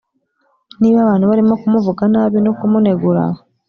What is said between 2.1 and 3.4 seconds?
nabi no kumunegura,